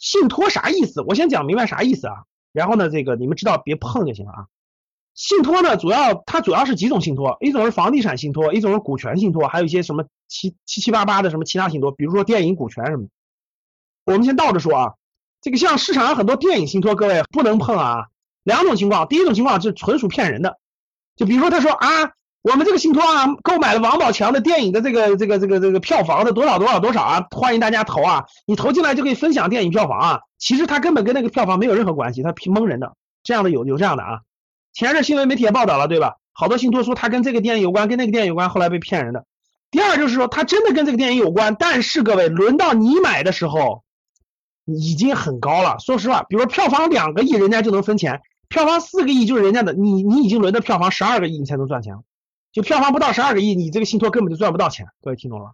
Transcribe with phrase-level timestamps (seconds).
[0.00, 1.02] 信托啥意思？
[1.02, 4.46] 我先讲明白啥意思啊，然后呢，这个你们知道别碰就行了啊。
[5.14, 13.08] 信托呢，主要它主要是几种信托，一种是房地产信托，一种是股权信托，还有一些什么七七七八八的什么其他信托，比如说电影股权什么。
[14.06, 14.94] 我们先倒着说啊，
[15.42, 18.06] 这个像市场上很多电影信托，各位不能碰啊。
[18.42, 20.58] 两种情况，第一种情况是纯属骗人的，
[21.14, 22.12] 就比如说他说啊。
[22.42, 30.20] 我们这个信托啊，购买了王宝强的电影的这个这个这个这个票房的多少多少多少啊，欢迎大家投啊，你投进来就可以分享电影票房啊。
[30.38, 32.94] 其实他根本跟那个票房没有任何关系，他蒙人的。
[33.22, 34.20] 这样的有有这样的啊，
[34.72, 36.14] 前阵新闻媒体也报道了，对吧？
[36.32, 39.26] 好多信托说他跟这个电影有关，跟那个电影有关，后来被骗人的。
[39.70, 43.84] 第二就是说他真的跟这个电影有关，但是各位轮到你买的时候
[44.64, 45.76] 已经很高了。
[45.78, 52.00] 说实话，比如票房两个亿，人家就能分钱；票房四个亿就是人家的，你你已经轮到票房十二个亿，你才能赚钱了。
[52.52, 54.86] 就票房不到十二个亿，你这个信托根本就赚不到钱。
[55.02, 55.52] 各位听懂了？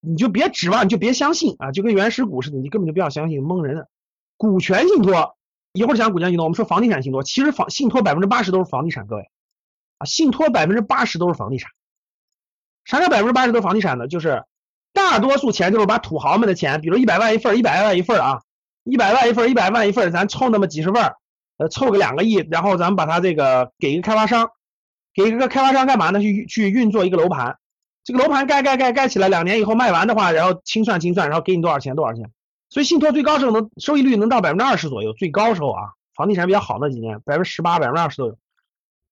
[0.00, 1.72] 你就别指望，你就别相信啊！
[1.72, 3.88] 就跟原始股似的，你根本就不要相信，蒙人的。
[4.36, 5.36] 股权信托，
[5.72, 9.30] 一会儿讲股权信托，我们说房地产信托，其实房信托百分之八十都是房地产，各位
[9.98, 11.70] 啊，信托百分之八十都是房地产。
[12.84, 14.08] 啥叫百分之八十都是房地产呢？
[14.08, 14.44] 就是
[14.92, 18.42] 大多数钱就是把土豪们的钱，比如一百万一份，一百万一份啊，
[18.82, 21.14] 一百万一份，一百万一份，咱凑那么几十份，
[21.56, 24.50] 呃，凑个两个亿，然后咱们把它这个给一个开发商。
[25.14, 26.20] 给一个开发商干嘛呢？
[26.20, 27.56] 去去运作一个楼盘，
[28.02, 32.30] 这个楼盘盖盖盖盖起来，两年以后卖完的话，然后清算清算，然后给你多少钱多少钱。
[32.68, 38.36] 所以信托最高时候能收益率能到百分之二十左右，最高时候啊，房地产比较好那几年，百分之十八、百分之二十都有。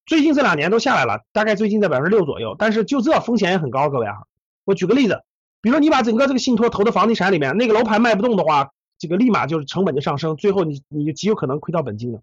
[0.04, 2.56] 最近这两年都下来了，大概最近在百分之六左右。
[2.58, 4.24] 但是就这风险也很高，各位啊，
[4.64, 5.22] 我举个例子，
[5.60, 12.20] 比如说你把整个这个信托投的房地产里面，那个楼盘卖不动的话，这个立马就是成本就上升，最后你你就极有可能亏到本金的，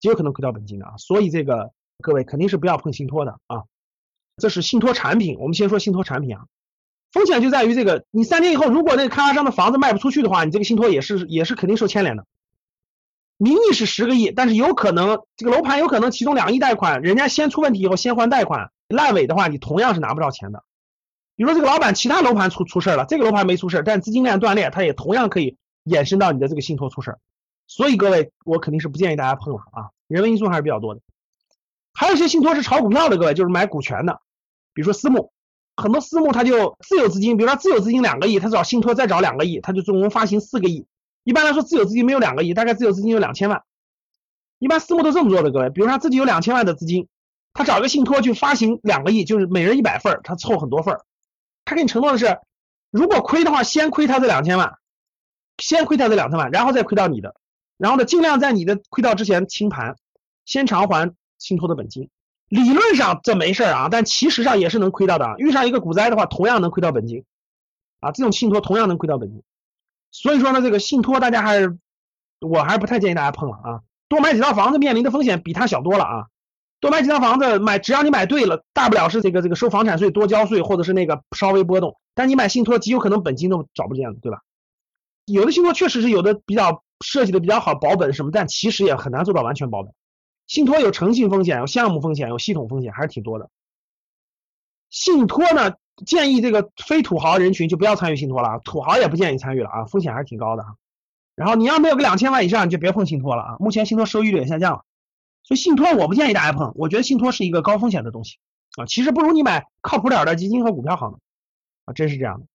[0.00, 0.94] 极有可能亏到本金的啊。
[0.96, 1.72] 所以这个。
[2.02, 3.62] 各位肯定是不要碰信托的啊，
[4.36, 5.38] 这是信托产品。
[5.38, 6.44] 我们先说信托产品啊，
[7.12, 12.26] 风险就在于这个，你三年以后如果那个开发商的房子卖不出去的话，你这个信托也是也是肯定受牵连的。
[13.38, 20.62] 名义是十个亿，但是有可能这个楼盘有可能其中两亿贷款，人家先出问题以后先还贷款，烂尾的话你同样是拿不着钱的。
[21.34, 27.16] 比如说这个老板其他楼盘出出事了，这个楼盘没出事，但资金链断裂，他也同样可以延伸到你的这个信托出事。
[27.66, 31.00] 所以各位，我肯定是不建议大家碰了啊，人为因素还是比较多的。
[31.94, 34.20] 还有一些信托是炒股票的，各位就是买股权的，
[34.74, 35.32] 比如说私募，
[35.76, 40.86] 很多私募他就自有资金，比如说自有资金两个亿，他找信托再找两个亿，他就总共发行四个亿。
[41.24, 43.62] 一般来说，自有资金没有两个亿，大概自有资金有两千万。
[44.58, 47.08] 一般私募都这么做的，各位，比如他自己有两千万的资金，
[47.52, 50.98] 他找一个信托去发行两个亿，就是每人一百份，他凑很多份，
[51.64, 52.38] 他给你承诺的是，
[52.90, 54.78] 如果亏的话，先亏他这两千万，
[55.58, 57.34] 先亏他这两千万，然后再亏到你的，
[57.76, 59.96] 然后呢，尽量在你的亏到之前清盘，
[60.44, 61.14] 先偿还。
[61.42, 62.08] 信托的本金，
[62.48, 65.34] 理论上这没事啊，但其实上也是能亏到的。
[65.38, 67.24] 遇上一个股灾的话，同样能亏到本金
[68.00, 68.12] 啊。
[68.12, 69.42] 这种信托同样能亏到本金。
[70.12, 71.78] 所以说呢，这个信托大家还是，
[72.40, 73.80] 我还是不太建议大家碰了啊。
[74.08, 76.26] 多买几套房子面临的风险比它小多了啊。
[76.80, 81.96] 多买几套房子买，只要你买对了，大不了是这个这个收房产税多交税，或者是那个稍微波动。
[82.14, 84.42] 但你买信托极有可能本金都找不见了，对吧？
[85.26, 89.92] 有的信托确实是有的比较设计的比较好，保本什么，但其实也很难做到完全保本。
[90.52, 93.48] 信托有诚信风险，有项目风险，有系统风险，还是挺多的。
[94.90, 100.74] 信托呢，建议这个非土豪人群就不要参与信托了，土豪也不建议参与了啊，风险还是挺高的啊。
[101.34, 103.56] 然后你要没有个两千万以上，你就别碰信托了啊。
[103.60, 104.84] 目前信托收益率也下降了，
[105.42, 106.70] 所以信托我不建议大家碰。
[106.74, 108.36] 我觉得信托是一个高风险的东西
[108.76, 111.16] 啊，其实不如你买靠谱点的基金和股票好呢
[111.86, 112.46] 啊，真是这样的。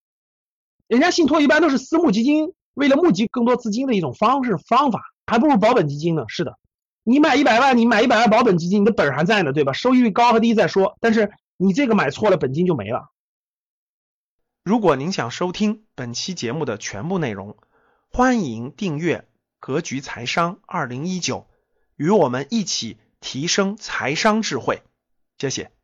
[0.85, 6.25] 人家信托一般都是私募基金为了募集更多资金的一种方式方法，还不如保本基金呢。
[6.27, 6.59] 是的。
[7.09, 9.71] 你买一百万，你买一百万保本基金，你的本还在呢，对吧？
[9.71, 13.11] 收益率高和低再说，但是你这个买错了，本金就没了。
[14.65, 17.55] 如果您想收听本期节目的全部内容，
[18.09, 19.19] 欢迎订阅
[19.61, 21.37] 《格局财商二零一九》，
[21.95, 24.81] 与我们一起提升财商智慧。
[25.37, 25.76] 谢谢。